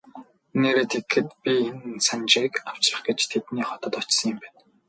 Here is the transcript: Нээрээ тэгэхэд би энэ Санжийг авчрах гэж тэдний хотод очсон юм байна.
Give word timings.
Нээрээ 0.59 0.87
тэгэхэд 0.91 1.27
би 1.41 1.53
энэ 1.69 2.03
Санжийг 2.07 2.53
авчрах 2.69 3.01
гэж 3.07 3.19
тэдний 3.31 3.65
хотод 3.67 3.93
очсон 3.99 4.27
юм 4.31 4.37
байна. 4.41 4.59